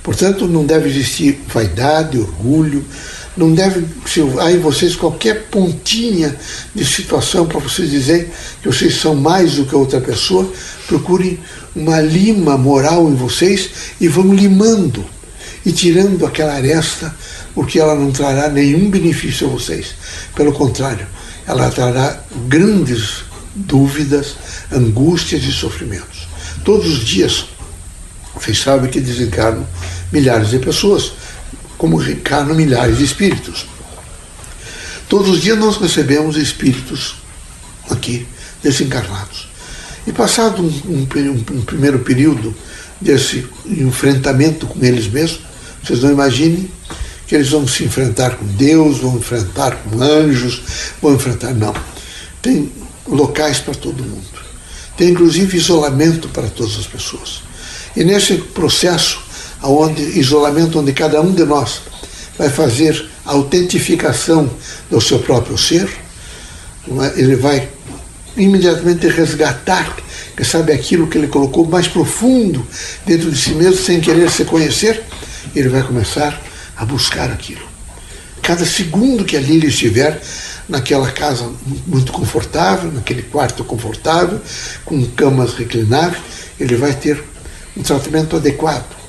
Portanto, 0.02 0.48
não 0.48 0.66
deve 0.66 0.88
existir 0.88 1.42
vaidade, 1.54 2.18
orgulho, 2.18 2.86
não 3.36 3.54
deve 3.54 3.86
há 4.40 4.52
em 4.52 4.60
vocês 4.60 4.96
qualquer 4.96 5.48
pontinha 5.48 6.34
de 6.74 6.86
situação 6.86 7.46
para 7.46 7.60
vocês 7.60 7.92
dizerem 7.92 8.28
que 8.62 8.70
vocês 8.70 8.96
são 8.96 9.16
mais 9.16 9.56
do 9.56 9.66
que 9.66 9.76
outra 9.76 10.00
pessoa. 10.00 10.50
Procurem 10.88 11.38
uma 11.76 12.00
lima 12.00 12.58
moral 12.58 13.10
em 13.10 13.16
vocês 13.16 13.70
e 14.00 14.08
vão 14.08 14.34
limando 14.34 15.06
e 15.66 15.72
tirando 15.72 16.26
aquela 16.26 16.54
aresta, 16.54 17.14
porque 17.54 17.80
ela 17.80 17.96
não 17.96 18.12
trará 18.12 18.50
nenhum 18.50 18.90
benefício 18.90 19.48
a 19.48 19.50
vocês. 19.50 19.96
Pelo 20.36 20.54
contrário, 20.54 21.08
ela 21.46 21.70
trará 21.70 22.22
grandes 22.48 23.24
dúvidas, 23.56 24.36
angústias 24.72 25.44
e 25.44 25.52
sofrimentos. 25.52 26.28
Todos 26.64 26.88
os 26.88 27.06
dias, 27.06 27.46
vocês 28.36 28.60
sabem 28.60 28.90
que 28.90 29.02
desencarnam 29.02 29.68
milhares 30.12 30.50
de 30.50 30.60
pessoas 30.60 31.14
como 31.78 31.98
reencarnam 31.98 32.56
milhares 32.56 32.98
de 32.98 33.06
espíritos. 33.06 33.66
Todos 35.08 35.30
os 35.30 35.42
dias 35.42 35.58
nós 35.58 35.78
recebemos 35.78 36.38
espíritos 36.38 37.16
aqui, 37.90 38.28
desencarnados. 38.62 39.50
E 40.06 40.12
passado 40.12 40.62
um, 40.62 40.68
um, 40.68 41.58
um 41.58 41.62
primeiro 41.62 42.00
período 42.00 42.56
desse 43.02 43.48
enfrentamento 43.66 44.68
com 44.68 44.84
eles 44.84 45.08
mesmos, 45.08 45.42
vocês 45.84 46.02
não 46.02 46.12
imaginem 46.12 46.70
que 47.28 47.36
eles 47.36 47.50
vão 47.50 47.68
se 47.68 47.84
enfrentar 47.84 48.38
com 48.38 48.46
Deus, 48.46 48.98
vão 48.98 49.18
enfrentar 49.18 49.76
com 49.76 50.02
anjos, 50.02 50.64
vão 51.02 51.14
enfrentar. 51.14 51.54
Não. 51.54 51.74
Tem 52.42 52.72
locais 53.08 53.60
para 53.60 53.76
todo 53.76 54.04
mundo. 54.04 54.40
Tem 54.98 55.10
inclusive 55.10 55.58
isolamento 55.58 56.28
para 56.30 56.48
todas 56.48 56.78
as 56.78 56.88
pessoas. 56.88 57.42
E 57.96 58.04
nesse 58.04 58.36
processo 58.36 59.22
onde, 59.64 60.02
isolamento 60.20 60.80
onde 60.80 60.94
cada 60.94 61.22
um 61.22 61.32
de 61.32 61.44
nós 61.44 61.82
vai 62.38 62.50
fazer 62.50 63.10
a 63.26 63.32
autentificação 63.32 64.50
do 64.90 65.00
seu 65.02 65.20
próprio 65.20 65.58
ser, 65.58 65.88
é? 66.88 67.22
ele 67.22 67.36
vai 67.36 67.70
imediatamente 68.38 69.08
resgatar, 69.08 69.96
que 70.36 70.44
sabe 70.44 70.72
aquilo 70.72 71.08
que 71.08 71.18
ele 71.18 71.28
colocou 71.28 71.66
mais 71.68 71.88
profundo 71.88 72.66
dentro 73.06 73.30
de 73.30 73.38
si 73.38 73.52
mesmo, 73.52 73.78
sem 73.78 74.00
querer 74.00 74.32
se 74.32 74.46
conhecer, 74.46 75.04
ele 75.56 75.70
vai 75.70 75.84
começar 75.84 76.40
a 76.76 76.86
buscar 76.86 77.30
aquilo. 77.32 77.68
Cada 78.42 78.66
segundo 78.66 79.26
que 79.26 79.38
ali 79.38 79.58
ele 79.58 79.68
estiver, 79.68 80.22
naquela 80.68 81.12
casa 81.12 81.52
muito 81.86 82.12
confortável, 82.12 82.92
naquele 82.92 83.24
quarto 83.24 83.64
confortável, 83.64 84.42
com 84.86 85.06
camas 85.08 85.54
reclináveis, 85.54 86.22
ele 86.60 86.76
vai 86.76 86.94
ter 86.94 87.24
um 87.76 87.82
tratamento 87.82 88.36
adequado 88.36 89.00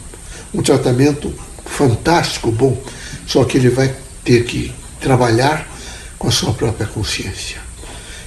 um 0.52 0.62
tratamento 0.62 1.32
fantástico, 1.64 2.50
bom, 2.50 2.80
só 3.26 3.44
que 3.44 3.56
ele 3.56 3.70
vai 3.70 3.94
ter 4.24 4.44
que 4.44 4.72
trabalhar 5.00 5.66
com 6.18 6.28
a 6.28 6.30
sua 6.30 6.52
própria 6.52 6.86
consciência. 6.86 7.58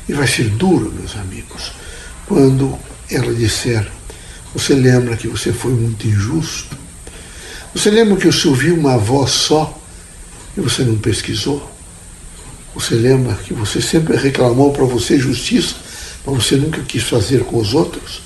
E 0.08 0.14
vai 0.14 0.28
ser 0.28 0.50
duro, 0.50 0.92
meus 0.92 1.16
amigos, 1.16 1.72
quando 2.26 2.78
ela 3.10 3.34
disser: 3.34 3.86
Você 4.54 4.74
lembra 4.74 5.18
que 5.18 5.28
você 5.28 5.54
foi 5.54 5.74
muito 5.74 6.08
injusto? 6.08 6.78
Você 7.76 7.90
lembra 7.90 8.18
que 8.18 8.28
você 8.28 8.48
ouviu 8.48 8.76
uma 8.76 8.98
voz 8.98 9.32
só 9.32 9.82
e 10.56 10.62
você 10.62 10.84
não 10.84 10.96
pesquisou? 10.98 11.72
Você 12.76 12.94
lembra 12.94 13.34
que 13.36 13.54
você 13.54 13.82
sempre 13.82 14.16
reclamou 14.16 14.72
para 14.72 14.86
você 14.86 15.18
justiça, 15.18 15.76
mas 16.26 16.36
você 16.36 16.56
nunca 16.56 16.82
quis 16.82 17.04
fazer 17.04 17.44
com 17.44 17.58
os 17.58 17.74
outros? 17.74 18.22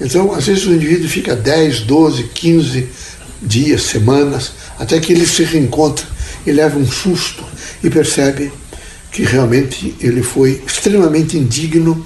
Então, 0.00 0.34
às 0.34 0.46
vezes 0.46 0.66
o 0.66 0.72
indivíduo 0.72 1.08
fica 1.08 1.36
10, 1.36 1.82
12, 1.82 2.24
15 2.34 2.88
dias, 3.40 3.82
semanas, 3.82 4.52
até 4.78 4.98
que 4.98 5.12
ele 5.12 5.26
se 5.26 5.44
reencontra 5.44 6.06
e 6.44 6.50
leva 6.50 6.76
um 6.76 6.86
susto 6.86 7.44
e 7.82 7.88
percebe 7.88 8.52
que 9.12 9.22
realmente 9.22 9.94
ele 10.00 10.22
foi 10.22 10.62
extremamente 10.66 11.38
indigno 11.38 12.04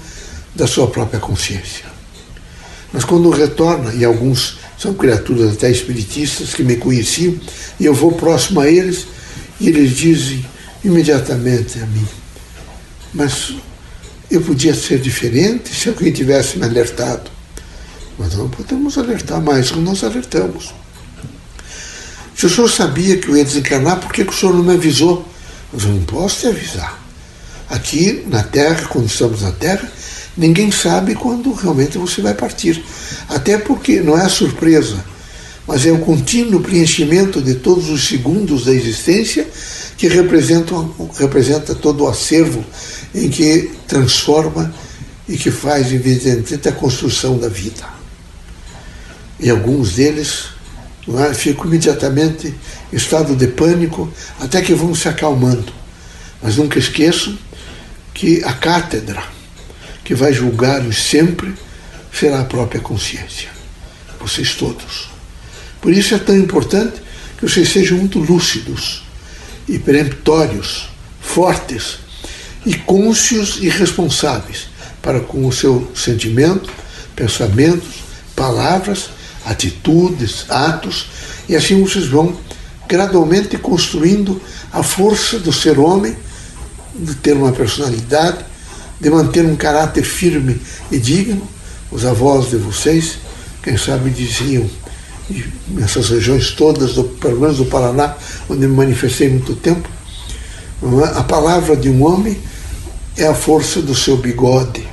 da 0.55 0.67
sua 0.67 0.87
própria 0.87 1.19
consciência. 1.19 1.85
Mas 2.93 3.03
quando 3.03 3.29
retorna, 3.31 3.93
e 3.93 4.05
alguns 4.05 4.59
são 4.79 4.93
criaturas 4.93 5.53
até 5.53 5.69
espiritistas 5.69 6.53
que 6.53 6.63
me 6.63 6.77
conheciam, 6.77 7.37
e 7.79 7.85
eu 7.85 7.93
vou 7.93 8.13
próximo 8.13 8.61
a 8.61 8.67
eles, 8.67 9.07
e 9.59 9.67
eles 9.67 9.91
dizem 9.91 10.45
imediatamente 10.83 11.79
a 11.79 11.85
mim: 11.85 12.07
Mas 13.13 13.55
eu 14.31 14.41
podia 14.41 14.73
ser 14.73 14.99
diferente 14.99 15.69
se 15.69 15.89
alguém 15.89 16.13
tivesse 16.13 16.57
me 16.57 16.65
alertado. 16.65 17.29
Mas 18.17 18.35
não 18.35 18.49
podemos 18.49 18.97
alertar 18.97 19.41
mais 19.41 19.71
que 19.71 19.79
nós 19.79 20.03
alertamos. 20.03 20.73
Se 22.35 22.45
o 22.45 22.49
senhor 22.49 22.69
sabia 22.69 23.17
que 23.17 23.27
eu 23.27 23.35
ia 23.35 23.43
desencarnar, 23.43 23.99
por 23.99 24.13
que, 24.13 24.23
que 24.23 24.31
o 24.31 24.35
senhor 24.35 24.53
não 24.53 24.63
me 24.63 24.73
avisou? 24.73 25.27
Eu 25.73 25.79
não 25.89 26.01
posso 26.03 26.41
te 26.41 26.47
avisar. 26.47 27.01
Aqui 27.69 28.23
na 28.27 28.43
Terra, 28.43 28.87
quando 28.87 29.07
estamos 29.07 29.41
na 29.41 29.51
Terra, 29.51 29.91
ninguém 30.39 30.71
sabe 30.71 31.13
quando 31.15 31.51
realmente 31.53 31.97
você 31.97 32.21
vai 32.21 32.33
partir. 32.33 32.83
Até 33.27 33.57
porque 33.57 33.99
não 33.99 34.17
é 34.17 34.27
surpresa, 34.29 35.03
mas 35.67 35.85
é 35.85 35.91
o 35.91 35.99
contínuo 35.99 36.61
preenchimento 36.61 37.41
de 37.41 37.55
todos 37.55 37.89
os 37.89 38.07
segundos 38.07 38.65
da 38.65 38.73
existência 38.73 39.45
que 39.97 40.07
representa, 40.07 40.73
representa 41.19 41.75
todo 41.75 42.05
o 42.05 42.07
acervo 42.07 42.63
em 43.13 43.29
que 43.29 43.69
transforma 43.85 44.73
e 45.27 45.37
que 45.37 45.51
faz, 45.51 45.91
evidentemente, 45.91 46.67
a 46.67 46.71
construção 46.71 47.37
da 47.37 47.49
vida. 47.49 47.85
E 49.39 49.49
alguns 49.49 49.95
deles 49.95 50.45
é? 51.29 51.33
ficam 51.33 51.65
imediatamente 51.65 52.53
em 52.91 52.95
estado 52.95 53.35
de 53.35 53.47
pânico, 53.47 54.11
até 54.39 54.61
que 54.61 54.73
vão 54.73 54.95
se 54.95 55.07
acalmando. 55.07 55.71
Mas 56.41 56.55
nunca 56.55 56.79
esqueçam 56.79 57.37
que 58.13 58.43
a 58.43 58.53
cátedra 58.53 59.38
que 60.09 60.15
vai 60.15 60.33
julgar-os 60.33 60.97
sempre 61.03 61.53
será 62.11 62.39
a 62.39 62.43
própria 62.43 62.81
consciência. 62.81 63.47
Vocês 64.19 64.55
todos. 64.55 65.07
Por 65.79 65.93
isso 65.93 66.15
é 66.15 66.17
tão 66.17 66.35
importante 66.35 66.99
que 67.37 67.47
vocês 67.47 67.69
sejam 67.69 67.99
muito 67.99 68.17
lúcidos 68.17 69.03
e 69.67 69.77
peremptórios, 69.77 70.89
fortes 71.21 71.99
e 72.65 72.73
cônscios 72.73 73.59
e 73.61 73.69
responsáveis 73.69 74.67
para 74.99 75.19
com 75.19 75.45
o 75.45 75.53
seu 75.53 75.91
sentimento, 75.93 76.71
pensamentos, 77.15 77.99
palavras 78.35 79.11
atitudes, 79.45 80.49
atos, 80.49 81.05
e 81.47 81.55
assim 81.55 81.83
vocês 81.83 82.07
vão 82.07 82.35
gradualmente 82.87 83.55
construindo 83.59 84.41
a 84.73 84.81
força 84.81 85.37
do 85.37 85.53
ser 85.53 85.77
homem, 85.77 86.17
de 86.95 87.13
ter 87.13 87.33
uma 87.33 87.51
personalidade, 87.51 88.48
de 88.99 89.09
manter 89.09 89.45
um 89.45 89.55
caráter 89.55 90.03
firme 90.03 90.59
e 90.91 90.97
digno. 90.97 91.47
Os 91.91 92.05
avós 92.05 92.49
de 92.49 92.57
vocês, 92.57 93.17
quem 93.63 93.77
sabe, 93.77 94.09
diziam, 94.09 94.69
nessas 95.69 96.09
regiões 96.09 96.51
todas, 96.51 96.93
do, 96.93 97.03
pelo 97.03 97.39
menos 97.39 97.57
do 97.57 97.65
Paraná, 97.65 98.15
onde 98.49 98.67
me 98.67 98.75
manifestei 98.75 99.29
muito 99.29 99.55
tempo, 99.55 99.87
é? 100.81 101.17
a 101.17 101.23
palavra 101.23 101.75
de 101.75 101.89
um 101.89 102.05
homem 102.05 102.37
é 103.17 103.27
a 103.27 103.33
força 103.33 103.81
do 103.81 103.95
seu 103.95 104.17
bigode. 104.17 104.87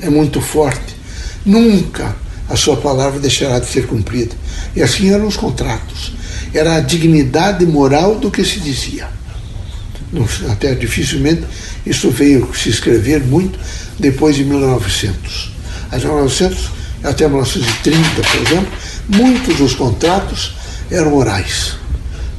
É 0.00 0.08
muito 0.08 0.40
forte. 0.40 0.96
Nunca 1.44 2.16
a 2.48 2.56
sua 2.56 2.76
palavra 2.76 3.20
deixará 3.20 3.58
de 3.58 3.66
ser 3.66 3.86
cumprida. 3.86 4.34
E 4.74 4.82
assim 4.82 5.10
eram 5.12 5.26
os 5.26 5.36
contratos. 5.36 6.14
Era 6.54 6.76
a 6.76 6.80
dignidade 6.80 7.66
moral 7.66 8.14
do 8.14 8.30
que 8.30 8.44
se 8.44 8.58
dizia. 8.60 9.08
Até 10.50 10.74
dificilmente 10.74 11.44
isso 11.84 12.10
veio 12.10 12.50
se 12.54 12.68
escrever 12.70 13.22
muito 13.22 13.58
depois 13.98 14.36
de 14.36 14.44
1900. 14.44 15.52
Até 15.90 16.06
1900, 16.06 16.70
até 17.02 17.28
1930, 17.28 18.22
por 18.22 18.42
exemplo, 18.42 18.72
muitos 19.08 19.56
dos 19.56 19.74
contratos 19.74 20.54
eram 20.90 21.14
orais, 21.14 21.76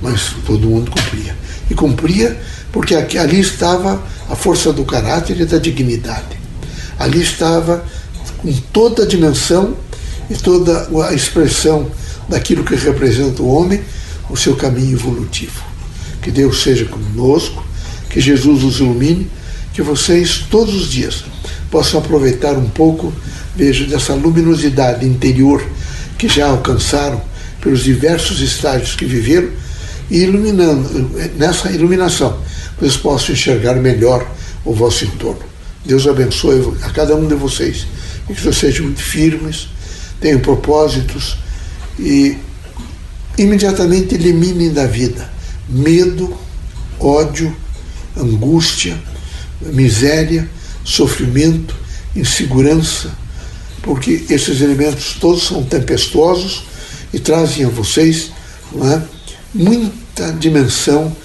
mas 0.01 0.33
todo 0.45 0.67
mundo 0.67 0.91
cumpria. 0.91 1.35
E 1.69 1.75
cumpria 1.75 2.39
porque 2.71 2.95
ali 2.95 3.39
estava 3.39 4.01
a 4.29 4.35
força 4.35 4.71
do 4.71 4.85
caráter 4.85 5.39
e 5.39 5.45
da 5.45 5.57
dignidade. 5.57 6.39
Ali 6.97 7.21
estava 7.21 7.83
com 8.37 8.51
toda 8.73 9.03
a 9.03 9.07
dimensão 9.07 9.75
e 10.29 10.35
toda 10.35 10.87
a 11.07 11.13
expressão 11.13 11.89
daquilo 12.27 12.63
que 12.63 12.75
representa 12.75 13.41
o 13.41 13.47
homem, 13.47 13.81
o 14.29 14.37
seu 14.37 14.55
caminho 14.55 14.93
evolutivo. 14.93 15.68
Que 16.29 16.33
Deus 16.33 16.61
seja 16.61 16.85
conosco, 16.85 17.65
que 18.07 18.21
Jesus 18.21 18.63
os 18.63 18.79
ilumine, 18.79 19.27
que 19.73 19.81
vocês 19.81 20.45
todos 20.47 20.75
os 20.75 20.91
dias 20.91 21.23
possam 21.71 21.99
aproveitar 21.99 22.55
um 22.55 22.69
pouco, 22.69 23.11
veja, 23.55 23.83
dessa 23.85 24.13
luminosidade 24.13 25.07
interior 25.07 25.65
que 26.19 26.27
já 26.27 26.45
alcançaram 26.45 27.19
pelos 27.59 27.83
diversos 27.83 28.41
estágios 28.41 28.95
que 28.95 29.05
viveram 29.05 29.49
e 30.11 30.19
iluminando, 30.19 31.09
nessa 31.35 31.71
iluminação, 31.71 32.39
vocês 32.79 32.95
possam 32.95 33.33
enxergar 33.33 33.73
melhor 33.73 34.23
o 34.63 34.71
vosso 34.71 35.05
entorno. 35.05 35.41
Deus 35.83 36.05
abençoe 36.05 36.75
a 36.83 36.91
cada 36.91 37.15
um 37.15 37.27
de 37.27 37.33
vocês 37.33 37.87
e 38.29 38.35
que 38.35 38.39
vocês 38.39 38.55
sejam 38.55 38.95
firmes, 38.95 39.67
tenham 40.21 40.39
propósitos 40.41 41.37
e 41.97 42.37
imediatamente 43.35 44.13
eliminem 44.13 44.71
da 44.71 44.85
vida 44.85 45.38
medo, 45.69 46.35
ódio, 46.99 47.55
angústia, 48.17 48.99
miséria, 49.61 50.49
sofrimento, 50.83 51.75
insegurança, 52.15 53.11
porque 53.81 54.25
esses 54.29 54.61
elementos 54.61 55.15
todos 55.19 55.43
são 55.43 55.63
tempestuosos 55.63 56.63
e 57.13 57.19
trazem 57.19 57.65
a 57.65 57.69
vocês 57.69 58.31
é, 58.75 59.01
muita 59.53 60.31
dimensão 60.33 61.15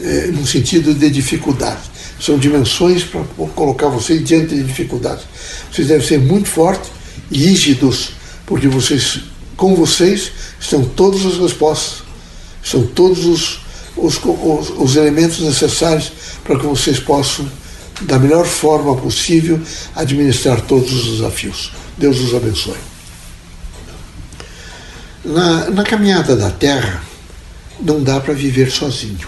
é, 0.00 0.26
no 0.28 0.46
sentido 0.46 0.94
de 0.94 1.10
dificuldade. 1.10 1.80
São 2.20 2.38
dimensões 2.38 3.04
para 3.04 3.22
colocar 3.54 3.88
vocês 3.88 4.24
diante 4.24 4.54
de 4.54 4.62
dificuldades. 4.62 5.24
Vocês 5.70 5.88
devem 5.88 6.06
ser 6.06 6.20
muito 6.20 6.48
fortes 6.48 6.90
e 7.30 7.38
rígidos, 7.38 8.12
porque 8.46 8.68
vocês, 8.68 9.20
com 9.56 9.74
vocês 9.74 10.32
estão 10.60 10.84
todas 10.84 11.26
as 11.26 11.38
respostas, 11.38 12.02
são 12.62 12.86
todos 12.86 13.26
os, 13.26 13.60
os, 13.96 14.18
os, 14.22 14.70
os 14.70 14.96
elementos 14.96 15.40
necessários 15.40 16.12
para 16.42 16.58
que 16.58 16.66
vocês 16.66 16.98
possam, 16.98 17.48
da 18.02 18.18
melhor 18.18 18.44
forma 18.44 18.96
possível, 18.96 19.60
administrar 19.94 20.60
todos 20.62 20.92
os 20.92 21.16
desafios. 21.16 21.72
Deus 21.96 22.20
os 22.20 22.34
abençoe. 22.34 22.76
Na, 25.24 25.70
na 25.70 25.84
caminhada 25.84 26.36
da 26.36 26.50
Terra, 26.50 27.02
não 27.80 28.02
dá 28.02 28.20
para 28.20 28.34
viver 28.34 28.70
sozinho. 28.70 29.26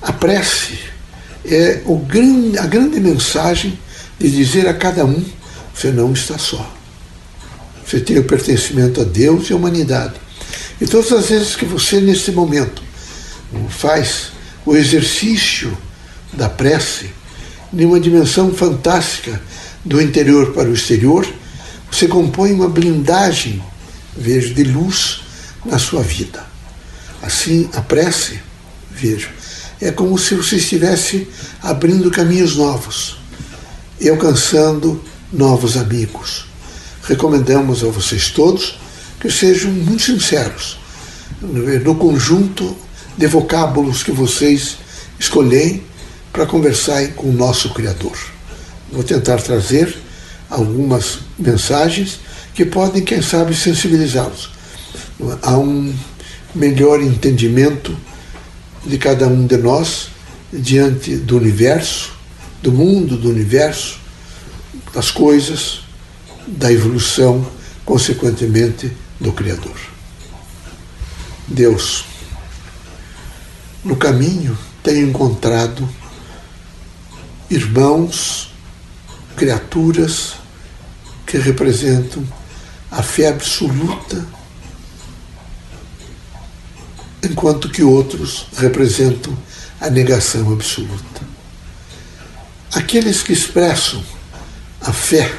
A 0.00 0.12
prece 0.12 0.78
é 1.44 1.82
o 1.84 1.96
grande, 1.96 2.58
a 2.58 2.66
grande 2.66 3.00
mensagem 3.00 3.78
de 4.18 4.30
dizer 4.30 4.66
a 4.68 4.74
cada 4.74 5.04
um: 5.04 5.24
você 5.74 5.90
não 5.90 6.12
está 6.12 6.38
só. 6.38 6.74
Você 7.84 8.00
tem 8.00 8.18
o 8.18 8.24
pertencimento 8.24 9.00
a 9.00 9.04
Deus 9.04 9.48
e 9.48 9.52
à 9.52 9.56
humanidade. 9.56 10.14
E 10.80 10.86
todas 10.86 11.12
as 11.12 11.28
vezes 11.28 11.56
que 11.56 11.64
você, 11.64 12.00
nesse 12.00 12.30
momento, 12.30 12.82
faz 13.68 14.32
o 14.64 14.76
exercício 14.76 15.76
da 16.32 16.48
prece, 16.48 17.10
em 17.72 17.84
uma 17.84 17.98
dimensão 17.98 18.52
fantástica 18.54 19.40
do 19.84 20.00
interior 20.00 20.52
para 20.52 20.68
o 20.68 20.74
exterior, 20.74 21.26
você 21.90 22.06
compõe 22.06 22.52
uma 22.52 22.68
blindagem, 22.68 23.62
vejo, 24.16 24.54
de 24.54 24.64
luz 24.64 25.20
na 25.64 25.78
sua 25.78 26.02
vida. 26.02 26.44
Assim, 27.22 27.68
a 27.74 27.80
prece, 27.80 28.40
vejo, 28.90 29.30
é 29.80 29.90
como 29.90 30.18
se 30.18 30.34
você 30.34 30.56
estivesse 30.56 31.28
abrindo 31.62 32.10
caminhos 32.10 32.56
novos 32.56 33.18
e 34.00 34.08
alcançando 34.08 35.02
novos 35.32 35.76
amigos. 35.76 36.46
Recomendamos 37.04 37.82
a 37.82 37.88
vocês 37.88 38.30
todos 38.30 38.77
que 39.20 39.30
sejam 39.30 39.70
muito 39.70 40.02
sinceros 40.02 40.78
no 41.40 41.94
conjunto 41.94 42.76
de 43.16 43.26
vocábulos 43.26 44.02
que 44.02 44.12
vocês 44.12 44.76
escolhem 45.18 45.82
para 46.32 46.46
conversar 46.46 47.08
com 47.14 47.28
o 47.28 47.32
nosso 47.32 47.72
Criador. 47.74 48.16
Vou 48.92 49.02
tentar 49.02 49.38
trazer 49.38 49.96
algumas 50.48 51.18
mensagens 51.38 52.20
que 52.54 52.64
podem, 52.64 53.02
quem 53.02 53.20
sabe, 53.20 53.54
sensibilizá-los 53.54 54.50
a 55.42 55.58
um 55.58 55.94
melhor 56.54 57.02
entendimento 57.02 57.96
de 58.86 58.98
cada 58.98 59.26
um 59.26 59.46
de 59.46 59.56
nós 59.56 60.08
diante 60.52 61.16
do 61.16 61.36
universo, 61.36 62.12
do 62.62 62.72
mundo, 62.72 63.16
do 63.16 63.28
universo, 63.28 63.98
das 64.94 65.10
coisas, 65.10 65.80
da 66.46 66.72
evolução, 66.72 67.46
consequentemente, 67.84 68.90
do 69.20 69.32
Criador. 69.32 69.76
Deus, 71.46 72.04
no 73.84 73.96
caminho, 73.96 74.56
tenho 74.82 75.08
encontrado 75.08 75.88
irmãos, 77.50 78.50
criaturas 79.36 80.34
que 81.26 81.38
representam 81.38 82.26
a 82.90 83.02
fé 83.02 83.28
absoluta 83.28 84.26
enquanto 87.22 87.68
que 87.68 87.82
outros 87.82 88.46
representam 88.56 89.36
a 89.80 89.90
negação 89.90 90.52
absoluta. 90.52 91.20
Aqueles 92.74 93.22
que 93.22 93.32
expressam 93.32 94.02
a 94.80 94.92
fé 94.92 95.34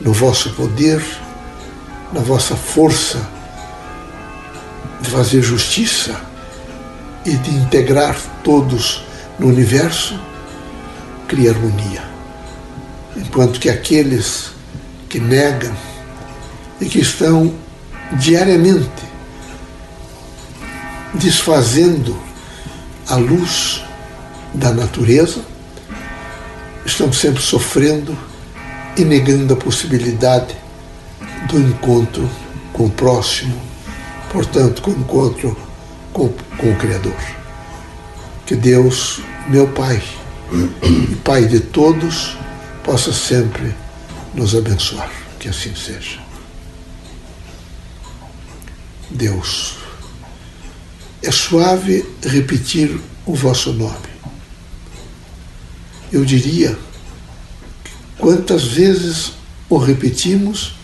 no 0.00 0.12
vosso 0.12 0.50
poder, 0.54 1.02
na 2.14 2.20
vossa 2.20 2.54
força 2.54 3.28
de 5.00 5.10
fazer 5.10 5.42
justiça 5.42 6.18
e 7.26 7.32
de 7.32 7.50
integrar 7.50 8.16
todos 8.44 9.04
no 9.36 9.48
universo, 9.48 10.18
cria 11.26 11.50
harmonia. 11.50 12.04
Enquanto 13.16 13.58
que 13.58 13.68
aqueles 13.68 14.52
que 15.08 15.18
negam 15.18 15.74
e 16.80 16.86
que 16.86 17.00
estão 17.00 17.52
diariamente 18.12 19.02
desfazendo 21.14 22.16
a 23.08 23.16
luz 23.16 23.82
da 24.52 24.72
natureza, 24.72 25.40
estão 26.86 27.12
sempre 27.12 27.42
sofrendo 27.42 28.16
e 28.96 29.04
negando 29.04 29.54
a 29.54 29.56
possibilidade 29.56 30.63
do 31.48 31.58
encontro 31.58 32.28
com 32.72 32.86
o 32.86 32.90
próximo, 32.90 33.60
portanto, 34.30 34.82
com 34.82 34.90
o 34.90 34.98
encontro 34.98 35.56
com, 36.12 36.28
com 36.28 36.72
o 36.72 36.76
Criador. 36.76 37.16
Que 38.46 38.54
Deus, 38.54 39.20
meu 39.48 39.68
Pai 39.68 40.02
e 40.82 41.14
Pai 41.16 41.46
de 41.46 41.60
todos, 41.60 42.36
possa 42.82 43.12
sempre 43.12 43.74
nos 44.34 44.54
abençoar. 44.54 45.10
Que 45.38 45.48
assim 45.48 45.74
seja. 45.74 46.20
Deus 49.10 49.76
é 51.22 51.30
suave 51.30 52.04
repetir 52.22 53.00
o 53.24 53.34
vosso 53.34 53.72
nome. 53.72 54.14
Eu 56.12 56.24
diria, 56.24 56.78
quantas 58.18 58.64
vezes 58.64 59.32
o 59.68 59.78
repetimos, 59.78 60.74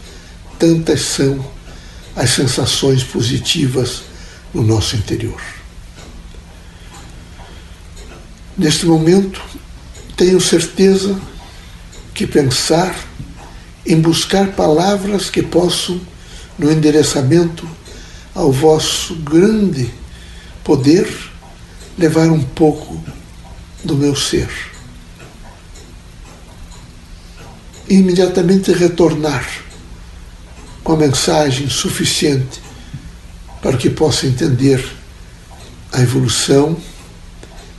tantas 0.61 1.01
são 1.01 1.43
as 2.15 2.31
sensações 2.31 3.03
positivas 3.03 4.03
no 4.53 4.63
nosso 4.63 4.95
interior. 4.95 5.41
Neste 8.59 8.85
momento, 8.85 9.41
tenho 10.15 10.39
certeza 10.39 11.19
que 12.13 12.27
pensar 12.27 12.95
em 13.87 13.99
buscar 13.99 14.49
palavras 14.49 15.31
que 15.31 15.43
possam, 15.43 15.99
no 16.59 16.71
endereçamento 16.71 17.67
ao 18.35 18.53
vosso 18.53 19.15
grande 19.15 19.91
poder 20.63 21.09
levar 21.97 22.29
um 22.29 22.43
pouco 22.43 23.03
do 23.83 23.97
meu 23.97 24.15
ser. 24.15 24.51
E 27.89 27.95
imediatamente 27.95 28.73
retornar 28.73 29.70
com 30.83 30.93
a 30.93 30.97
mensagem 30.97 31.69
suficiente 31.69 32.61
para 33.61 33.77
que 33.77 33.91
possa 33.91 34.27
entender 34.27 34.85
a 35.93 36.01
evolução 36.01 36.77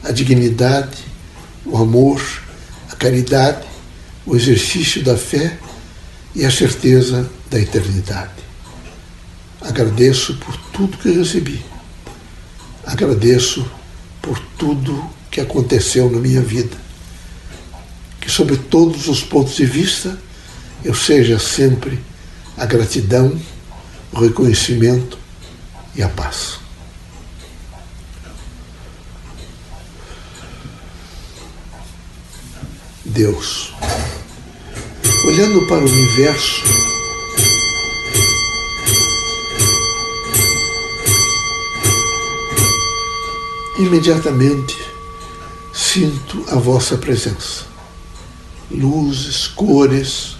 a 0.04 0.12
dignidade, 0.12 0.98
o 1.66 1.78
amor, 1.78 2.22
a 2.92 2.96
caridade, 2.96 3.68
o 4.26 4.36
exercício 4.36 5.04
da 5.04 5.18
fé 5.18 5.58
e 6.34 6.46
a 6.46 6.52
certeza 6.52 7.30
da 7.50 7.60
eternidade. 7.60 8.42
Agradeço 9.62 10.36
por 10.38 10.58
tudo 10.74 10.98
que 10.98 11.12
recebi. 11.12 11.64
Agradeço 12.86 13.70
por 14.22 14.40
tudo 14.58 15.08
que 15.30 15.40
aconteceu 15.40 16.10
na 16.10 16.20
minha 16.20 16.42
vida. 16.42 16.76
Que, 18.20 18.30
sob 18.30 18.58
todos 18.58 19.08
os 19.08 19.24
pontos 19.24 19.56
de 19.56 19.66
vista, 19.66 20.18
eu 20.84 20.96
seja 20.96 21.38
sempre 21.38 22.00
a 22.58 22.66
gratidão, 22.66 23.40
o 24.12 24.20
reconhecimento 24.20 25.18
e 25.96 26.04
a 26.04 26.10
paz. 26.10 26.60
Deus, 33.04 33.74
olhando 35.26 35.68
para 35.68 35.84
o 35.84 35.90
universo, 35.90 36.64
imediatamente 43.78 44.78
sinto 45.74 46.46
a 46.50 46.56
vossa 46.56 46.98
presença. 46.98 47.66
Luzes, 48.70 49.48
cores, 49.48 50.38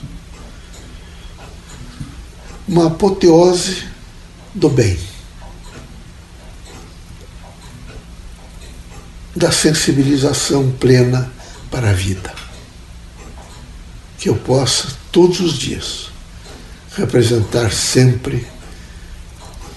uma 2.72 2.88
apoteose 2.88 3.84
do 4.56 4.70
bem, 4.70 4.98
da 9.36 9.52
sensibilização 9.52 10.72
plena 10.80 11.30
para 11.70 11.90
a 11.90 11.94
vida. 11.94 12.34
Que 14.18 14.30
eu 14.30 14.38
possa, 14.38 14.88
todos 15.12 15.42
os 15.42 15.58
dias, 15.60 16.12
representar 16.96 17.74
sempre 17.74 18.48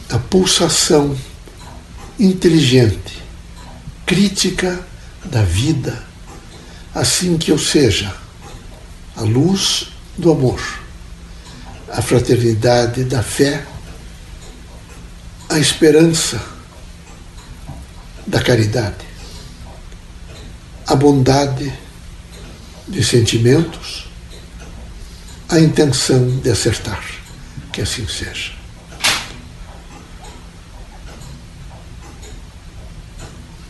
a 0.09 0.16
pulsação 0.16 1.18
inteligente, 2.16 3.20
crítica 4.07 4.87
da 5.24 5.42
vida, 5.42 6.00
assim 6.94 7.37
que 7.38 7.50
eu 7.50 7.59
seja 7.59 8.14
a 9.16 9.22
luz 9.22 9.88
do 10.16 10.30
amor, 10.30 10.84
a 11.96 12.02
fraternidade 12.02 13.04
da 13.04 13.22
fé, 13.22 13.64
a 15.48 15.61
esperança 15.61 16.44
da 18.26 18.42
caridade, 18.42 19.07
a 20.88 20.96
bondade 20.96 21.72
de 22.88 23.04
sentimentos, 23.04 24.09
a 25.48 25.61
intenção 25.61 26.40
de 26.40 26.50
acertar. 26.50 27.00
Que 27.72 27.80
assim 27.83 28.07
seja. 28.09 28.52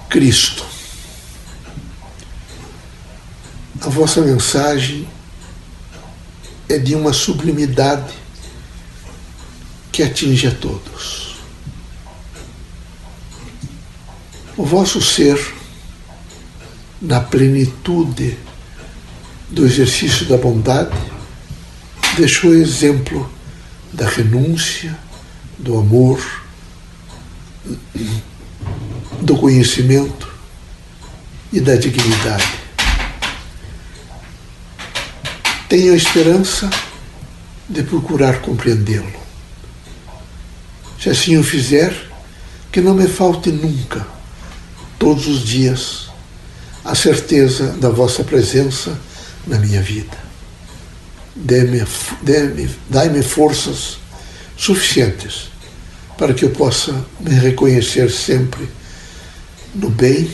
Cristo. 0.09 0.65
A 3.83 3.89
vossa 3.91 4.23
mensagem 4.23 5.07
é 6.75 6.79
de 6.79 6.95
uma 6.95 7.13
sublimidade 7.13 8.13
que 9.93 10.03
atinge 10.03 10.49
a 10.49 10.51
todos. 10.51 11.37
O 14.57 14.65
vosso 14.65 15.01
ser, 15.01 15.39
na 17.01 17.21
plenitude 17.21 18.37
do 19.51 19.65
exercício 19.65 20.27
da 20.27 20.37
bondade, 20.37 20.97
deixou 22.17 22.55
exemplo 22.55 23.31
da 23.93 24.09
renúncia, 24.09 24.99
do 25.59 25.79
amor, 25.79 26.21
do 29.23 29.37
conhecimento 29.37 30.29
e 31.53 31.61
da 31.61 31.77
dignidade. 31.77 32.64
Tenho 35.75 35.93
a 35.93 35.97
esperança 35.97 36.71
de 37.69 37.83
procurar 37.83 38.41
compreendê-lo. 38.41 39.13
Se 41.03 41.11
assim 41.11 41.37
o 41.37 41.43
fizer, 41.43 41.93
que 42.71 42.81
não 42.81 42.95
me 42.95 43.09
falte 43.09 43.51
nunca, 43.51 44.07
todos 45.01 45.27
os 45.27 45.43
dias, 45.43 46.11
a 46.85 46.95
certeza 46.95 47.73
da 47.73 47.91
vossa 47.91 48.23
presença 48.23 48.97
na 49.49 49.59
minha 49.59 49.83
vida. 49.83 50.17
Dê-me 51.35 51.85
dê 52.23 52.69
dai-me 52.89 53.21
forças 53.25 53.99
suficientes 54.57 55.51
para 56.17 56.33
que 56.33 56.45
eu 56.45 56.51
possa 56.51 57.05
me 57.19 57.35
reconhecer 57.35 58.13
sempre 58.13 58.69
no 59.75 59.91
bem, 59.91 60.31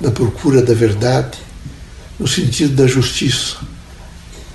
na 0.00 0.10
procura 0.10 0.62
da 0.62 0.72
verdade, 0.72 1.36
no 2.18 2.26
sentido 2.26 2.74
da 2.74 2.86
justiça 2.86 3.75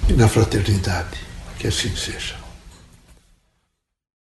e 0.10 0.14
na 0.14 0.28
fraternidade. 0.28 1.20
Que 1.60 1.68
assim 1.68 1.96
seja. 1.96 2.41